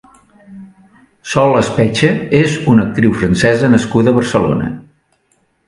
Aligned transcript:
Sol 1.33 1.53
Espeche 1.59 2.09
és 2.39 2.57
una 2.73 2.87
actriu 2.87 3.13
francesa 3.21 3.73
nascuda 3.77 4.15
a 4.15 4.17
Barcelona. 4.21 4.75